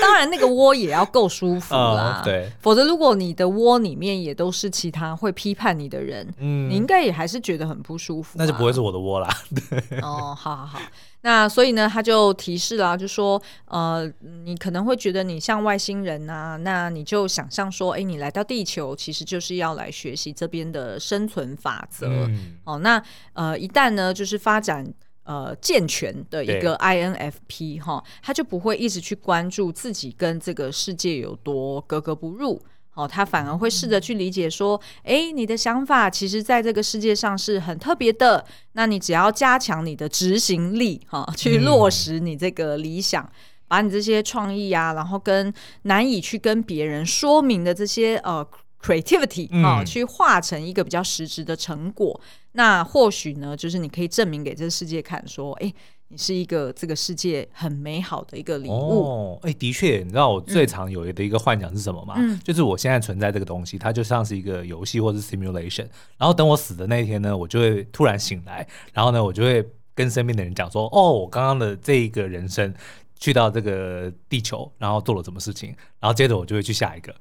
[0.00, 2.20] 当然，那个窝也要够舒服啦。
[2.20, 8.38] 哦、对，否则如果你的窝里面也都是其他会批判你的人，嗯，你应该也还是觉得很不舒服。
[8.38, 9.28] 那就不会是我的窝啦。
[9.70, 10.00] 对。
[10.00, 10.80] 哦，好好好。
[11.22, 14.08] 那所以呢，他就提示了，就说，呃，
[14.44, 22.06] 你可能会觉得你像外星人啊，那你就想象说，哎，你来到地球，其实就是要来学习这边的生存法则。
[22.06, 24.86] 嗯、哦，那呃，一旦呢，就是发展。
[25.26, 32.62] 呃，健全的一个 INFP 哈，他就不会一直去关注自己跟这个世界有多格格不入，
[32.94, 43.30] 哦，他反而会试着去理解说，哎，你的想法其实在这个世界上是很特别的，那你只要加强你的执行力哈，去落实你这个理想，嗯、
[43.66, 48.46] 把你这些创意啊，然后跟难以去跟别人说明的这些呃。
[48.82, 55.74] Creativity 啊，去化成一个比较实质的成果，嗯、那或许呢，就是你可以证明给这个世界看，说，哎、欸，
[56.08, 58.72] 你是一个这个世界很美好的一个礼物。
[58.72, 62.14] 哦，哎、欸，的确，你知道我最常有的一个幻想是什么吗？
[62.16, 72.72] 嗯，就是我现在存在这个东西，它就像是一个游戏或者 simulation，然后等我死的那一天呢，我就会突然醒来，然后呢，我就会跟身边的人讲说，哦，我刚刚的这一个人生
[73.18, 77.12] 去到这个地球，然后做了什么事情，然后接着我就会去下一个。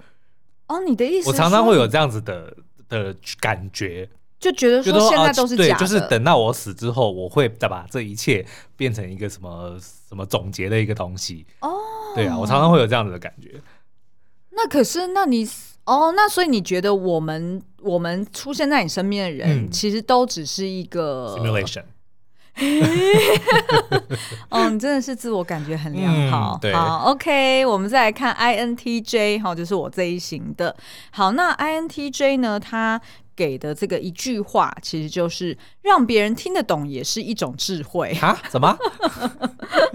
[0.67, 1.29] 哦，你的意思？
[1.29, 2.51] 我常常会有这样子的
[2.89, 9.77] 的感觉，就觉得说现在都是假的，对，就是等到我死之后，我会再把这一切变成一个什么
[10.09, 11.45] 什么总结的一个东西。
[11.61, 11.71] 哦，
[12.15, 13.61] 对啊，我常常会有这样子的感觉。
[14.51, 15.47] 那可是，那你
[15.85, 21.83] 哦，那所以你觉得我们我们出现在你身边的人，嗯、其实都只是一个 simulation。
[24.49, 26.57] 哦，你真的是自我感觉很良好。
[26.61, 30.75] 嗯、好，OK，我们再来看 INTJ，哈，就是我这一型的。
[31.11, 33.01] 好，那 INTJ 呢，他
[33.35, 38.37] 给的这个一句话，其实就是让别人听得懂也是一种智慧啊？
[38.49, 38.77] 怎么？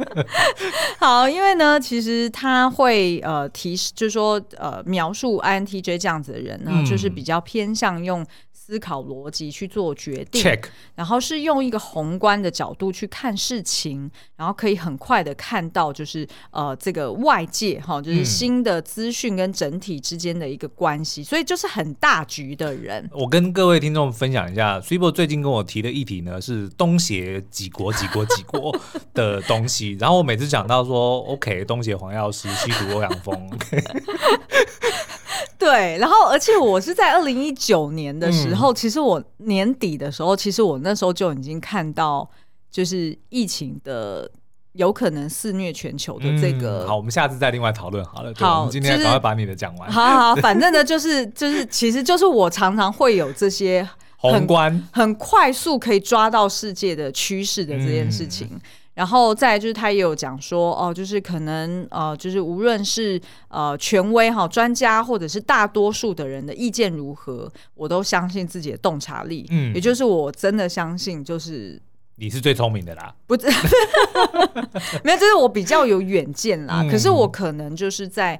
[1.01, 8.27] 好，因为呢，其实他会呃提示，就是说呃描述 INTJ 这样子的人呢，嗯、就是比较偏向用。
[8.71, 10.67] 思考逻辑去做决定，Check.
[10.95, 23.11] 然后是用一个宏观的角度去看事情，然后可以很快的看到，就是呃这个外界哈，就是新的资讯跟整体之间的一个关系，嗯、所以就是很大局的人。
[23.13, 28.73] 我跟各位听众分享一下，Cibo 最近跟我提的议题呢是东协几国几国几国
[29.13, 33.35] 的东西，然后我每次讲到说 OK 东协黄药师西毒欧阳锋。
[35.59, 42.29] 对，然后而且我是在二零一九年的时候，嗯、其实我年底的时候，其实我那时候就已经看到，
[42.71, 44.31] 就是疫情的
[44.73, 46.85] 有可能肆虐全球的这个。
[46.85, 48.33] 嗯、好，我们下次再另外讨论好了。
[48.37, 49.91] 好，我们今天赶快把你的讲完。
[49.91, 58.49] 好好，反正呢，就是 就是，其实就是我常常会有这些宏观、很快速可以抓到世界的趋势的这件事情。
[58.53, 58.61] 嗯
[58.95, 63.19] 然后再就是，他也有讲说，哦，就是可能，呃，就是无论是
[63.49, 69.47] 呃权威哈、专家，或者是大多数的人的意见如何，我都相信自己的洞察力。
[69.51, 71.81] 嗯，也就是我真的相信，就是
[72.17, 73.15] 你是最聪明的啦。
[73.27, 73.37] 不，
[75.03, 76.83] 没有，就是我比较有远见啦。
[76.83, 78.39] 嗯、可是我可能就是在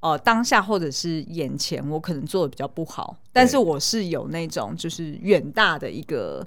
[0.00, 3.16] 呃当下或者是眼前，我可能做的比较不好。
[3.32, 6.44] 但是我是有那种就是远大的一个，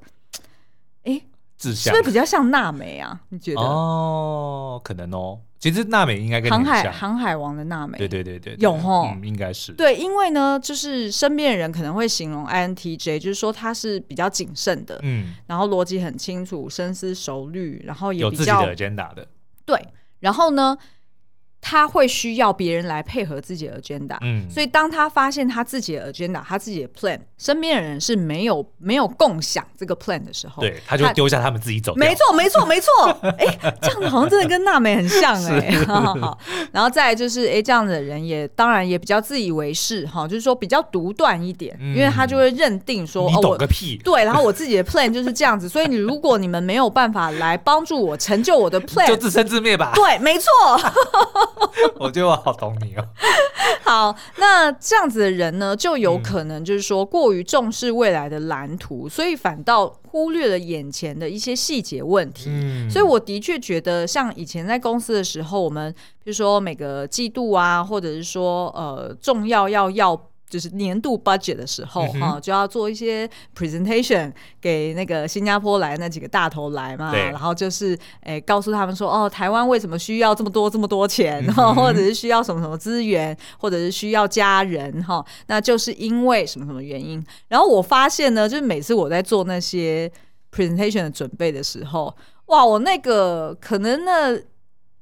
[1.03, 1.21] 哎。
[1.57, 3.19] 是不是比较像娜美啊？
[3.29, 3.61] 你觉得？
[3.61, 5.39] 哦，可能哦。
[5.59, 9.95] 其实娜美应该跟航海航海王的娜美，对对对对，有哦，嗯，应该是对。
[9.95, 19.27] 因为呢，就是身边的人可能会形容 INTJ，就是说他是比较谨慎的，嗯，然后逻辑很清楚，深思熟虑，然后也比较有自己的 agenda 的。
[19.65, 19.83] 对，
[20.19, 20.77] 然后呢？
[21.59, 31.93] 他会需要别人来配合自己的 agenda，嗯，所以当他发现他自己的 agenda，他自己的 plan，身边的人是没有没有共享这个 plan 的时候，对，他就丢下他们自己走。
[31.95, 32.91] 没错，没错，没错。
[33.21, 35.75] 哎、欸，这样子好像真的跟娜美很像哎、
[36.71, 43.97] 然后再来就是，哎、欸，这样子的人也当然也比较自以为是哈，就是说比较独断一点，嗯、因为他就会认定说，你懂个屁。
[43.97, 49.91] 哦、对，然后我自己的 plan 就是这样子，所以你如果你们没有办法来帮助我成就我的 plan，就自生自灭吧。
[49.93, 50.47] 对，没错。
[51.99, 53.07] 我觉得我好懂你哦。
[53.83, 62.49] 好，那这样子的人呢，就有可能就是说过于重视未来的蓝图，嗯、所以反倒忽略了眼前的一些细节问题。
[62.49, 65.93] 嗯、所以我的确觉得，像以前在公司的时候，我们
[66.23, 70.21] 比如说每个季度啊，或者是说呃重要要要。
[70.49, 74.31] 就是年度 budget 的时候哈、就要做一些 presentation
[74.61, 81.43] 给那个新加坡来那几个大头来嘛，然后就是诶、欸、告诉他们说哦，台湾为什么需要这么多这么多钱，
[81.75, 87.21] 或者是需要什么什么资源，或者是需要家人哈、啊，那就是因为什么什么原因。
[87.49, 90.09] 然后我发现呢，就是每次我在做那些
[90.51, 94.39] presentation 的准备的时候，哇，我那个可能那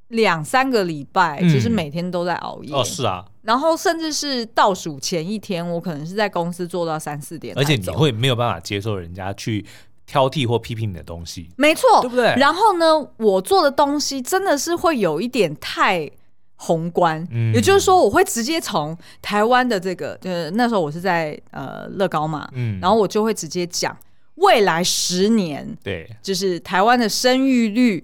[0.10, 2.84] 两三个礼拜，其实每天都在熬夜。
[2.84, 3.26] 是啊。
[3.42, 9.64] 然后甚至是倒数前一天，我可能是在公司做到三四点，而且你会没有办法接受人家去
[10.08, 12.34] 挑剔或批评你的东西，没错，对不对？
[12.38, 16.10] 然后呢，我做的东西真的是会有一点太
[16.56, 23.96] 宏观，嗯，也就是说，我会直接从台湾的这个，呃，那时候我是在呃乐高嘛，嗯，然后我就会直接讲
[24.36, 28.04] 未来十年，对，就是台湾的生育率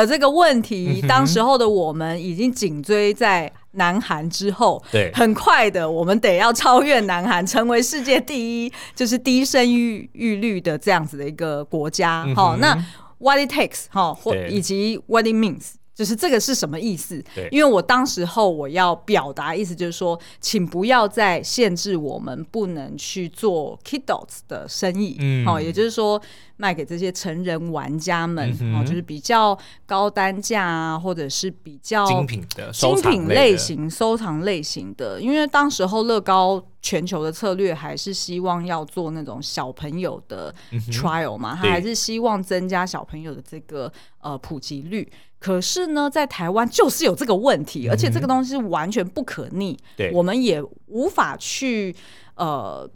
[0.00, 3.52] 的这个问题，嗯、当时候的我们已经紧追在。
[3.72, 12.26] 南韩之后，对，很快的，我们得要超越南韩，成为世界第一，就是低生育育率的这样子的一个国家。
[12.34, 12.84] 好、嗯，那
[13.18, 15.74] what it takes 哈，或以及 what it means。
[15.98, 17.20] 就是这个是什么意思？
[17.34, 26.22] 对，因为我当时候我要表达意思就是说，请不要再限制我们不能去做 kidults 的生意，嗯，好，也就是说
[26.56, 40.54] 卖给这些成人玩家们，嗯哦，就是比较高单价啊，或者是比较精品的精品类型收藏类型的，因为当时候乐高全球的策略还是希望要做那种小朋友的
[40.92, 45.10] trial 嘛，他还是希望增加小朋友的这个呃普及率。
[45.38, 50.10] 可是呢，在台湾就是有这个问题，而且这个东西是完全不可逆，对。
[50.12, 51.94] 我们也无法去
[52.34, 52.88] 呃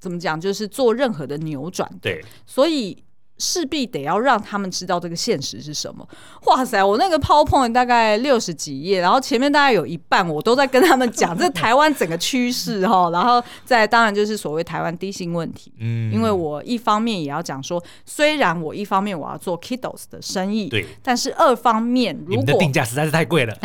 [0.00, 1.90] 怎么讲，就是做任何的扭转。
[2.00, 2.96] 对，所以
[3.38, 6.06] 势必得要让他们知道这个现实是什么。
[6.46, 15.72] 哇塞，我那个 PowerPoint 大概六十几页，然后前面大概有一半我都在跟他们讲 这台湾整个趋势哈，然后再当然就是所谓台湾低薪问题。
[15.78, 23.56] 嗯，因为我一方面也要讲说，虽然我一方面我要做 Kiddos 的生意，对，但是二方面如果你的定价实在是太贵了。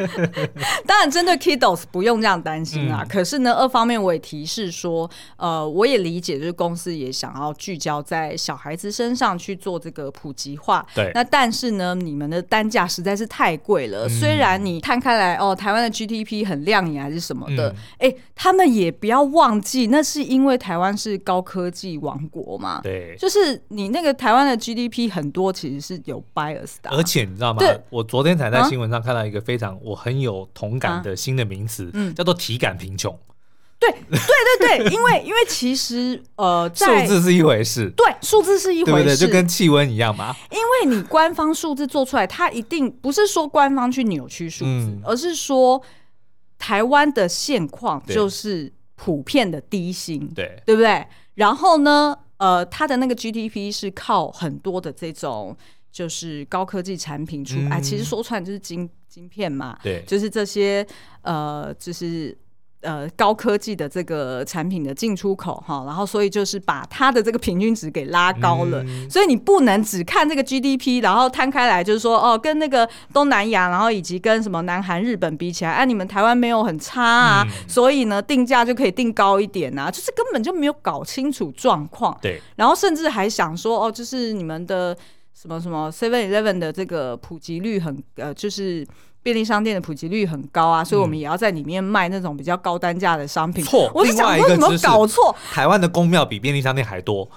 [0.86, 8.85] 当然针对 Kiddos 不用这样担心啊，嗯、可是呢，二方面我也提示说，呃，我也理解就是公司也想要聚焦在小孩子。
[8.90, 14.06] 身上去做这个普及化，对，那但是呢，你们的单价实在是太贵了。
[14.06, 22.80] 嗯、虽然你摊开来哦，台湾的 GDP 很亮眼还是什么的，哎、嗯，他们也不要忘记，那是因为台湾是高科技王国嘛。
[22.82, 27.58] 对，就是你那个台湾的 GDP 很多其实是有 bias 的，而且你知道吗？
[27.60, 33.16] 对我昨天才在新闻上看到一个非常我很有同感的新的名词，叫做体感贫穷。
[33.92, 40.34] 对对对对，因为因为其实呃，数字是一回事，对，数字是一回事，对对，就跟气温一样嘛。
[40.50, 45.80] 因为你官方数字做出来，它一定不是说官方去扭曲数字，嗯、而是说
[46.58, 51.06] 台湾的现况就是普遍的低薪，对对不对？
[51.34, 55.56] 然后呢，呃，它的那个 GDP 是靠很多的这种
[55.92, 60.86] 就是高科技产品出来，嗯、其实说出来就是晶晶片嘛，对，就是这些
[61.22, 62.36] 呃，就是。
[62.86, 84.96] 呃，高科技的这个产品的进出口哈，然后所以就是把它的这个平均值给拉高了，嗯、所以你不能只看这个 GDP，然后摊开来就是说哦，跟那个东南亚，然后以及跟什么南韩、日本比起来，哎、啊，你们台湾没有很差啊，嗯、所以呢，定价就可以定高一点啊，就是根本就没有搞清楚状况，对，然后甚至还想说哦，就是你们的
[85.34, 88.86] 什么什么 Seven Eleven 的这个普及率很呃，就是。
[89.26, 93.64] 便利商店的普及率很高啊，所以我们也要在里面卖那种比较高单价的商品。
[93.64, 95.34] 错，我是想说怎么搞错？
[95.52, 97.28] 台湾的公庙比便利商店还多。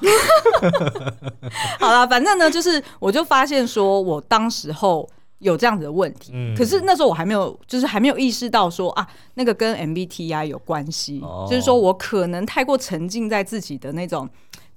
[1.79, 5.09] 好了，反正呢，就是我就发现说，我当时候
[5.39, 14.29] 有这样子的问题，嗯、可是那时候我还没有，就是还没有意识到说啊，那个跟 MBTI 有关系，哦、就是说我可能太过沉浸在自己的那种。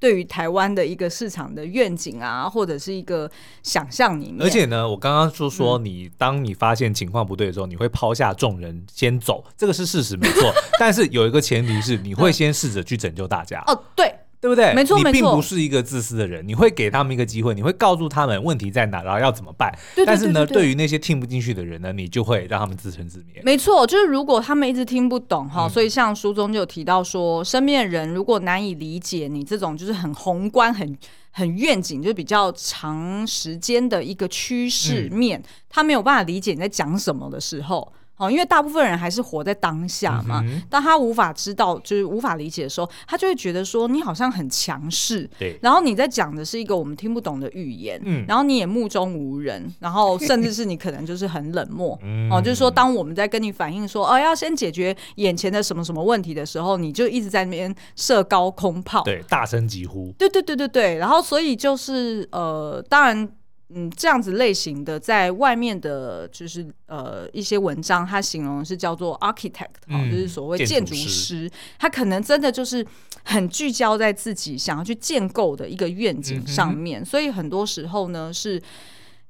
[0.03, 3.31] 对于台湾的一个市场的愿景啊，或者是一个
[3.63, 10.53] 想象里面，而且呢，我刚刚就说你，当你发现情况不对的时候，你会抛下众人先走，这个是事实没错。
[10.77, 13.63] 但是有一个前提是，你会先试着去拯救大家。
[13.69, 14.13] 哦，对。
[14.43, 14.75] 对不对？
[14.75, 15.13] 没错，没错。
[15.13, 19.73] 你并不是一个自私的人，你会给他们一个机会，你会告诉他们问题在哪，然后要怎么办。
[19.95, 20.07] 对对对对对。
[20.07, 23.41] 但是呢，对于那些听不进去的人呢，你就会让他们自生自灭。
[23.45, 30.99] 没错，就是如果他们一直听不懂哈，嗯、所以像书中就有提到说，身边的人如果难以理解你这种就是很宏观、很
[31.31, 37.93] 很愿景，就是比较长时间的一个趋势面，嗯、他没有办法理解你在讲什么的时候。
[38.19, 40.41] 哦，因为大部分人还是活在当下嘛。
[40.45, 45.29] 嗯、当他无法知道，就是无法理解的时候，他就会觉得说你好像很强势。
[45.39, 45.59] 对。
[45.61, 48.01] 然后你在讲的是一个我们听不懂的语言。
[48.05, 48.25] 嗯。
[48.29, 51.99] 然后你也目中无人，然后甚至是你可能就是很冷漠。
[52.05, 52.31] 嗯。
[52.31, 59.03] 哦，就是说，当我们在跟你反映说，哦，要先解决眼前的什么什么问题的时候，你就一直在那边射高空炮。
[59.03, 60.13] 对，大声疾呼。
[60.17, 60.99] 对对对对对。
[60.99, 63.29] 然后，所以就是呃，当然。
[63.75, 72.87] 嗯，这样子类型的，在外面的，就是呃一些文章，它形容是叫做 architect，嗯，就是所谓建筑师，他可能真的就是
[73.25, 78.61] 很聚焦在自己想要去建构的一个愿景上面，嗯、所以很多时候呢是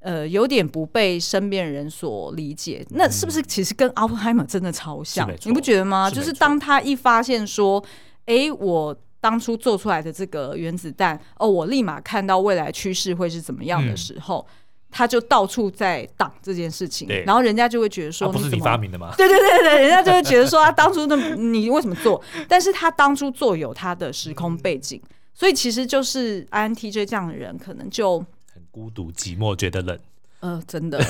[0.01, 2.85] 呃有点不被身边人所理解。
[2.91, 5.31] 那是不是其实跟 Oppenheimer 真的超像？
[5.45, 6.09] 你不觉得吗？
[6.09, 7.85] 是就是当他一发现说，
[8.27, 8.97] 哎，我。
[9.23, 14.53] 当初做出来的这个原子弹，哦，我立马看到未来趋势会是怎么样的时候，嗯、
[14.91, 19.15] 他就到处在挡这件事情，然后人家就会觉得说，不是你发明的吗？
[19.17, 22.21] 对对对对，人家就会觉得说，他当初那你为什么做？
[22.49, 25.01] 但是他当初做有他的时空背景，
[25.33, 28.19] 所以其实就是 INTJ 这样的人，可能就
[28.53, 29.97] 很孤独寂寞，觉得冷。
[30.41, 31.01] 呃，真的。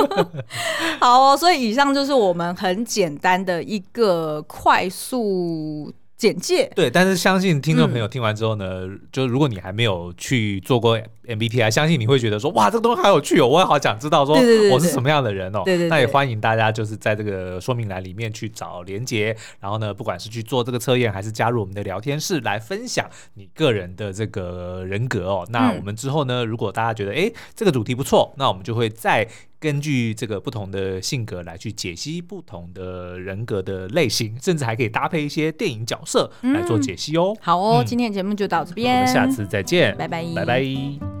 [1.00, 5.90] 好哦，所以以上就是我们很简单的一个快速。
[6.16, 6.70] 简介。
[6.74, 14.34] 对，但是相信听众朋友听完之后呢，嗯、就如果你还没有去做过 MBTI，相信你会觉得说，哇，这个东西好有趣哦，我也好想知道说
[14.70, 15.62] 我是什么样的人哦。
[15.88, 25.46] 那也欢迎大家就是在这个说明栏里面去找连接，然后呢，不管是去做这个测验，还是加入我们的聊天室来分享你个人的这个人格哦。
[25.50, 29.26] 那我们之后呢，如果大家觉得哎这个主题不错，那我们就会再。
[29.60, 37.32] 根据这个不同的性格来去解析不同的人格的类型，甚至还可以搭配一些电影角色来做解析哦。
[37.34, 41.13] 嗯、好哦，嗯、今天的节目就到这边，我们下次再见，拜拜，拜拜。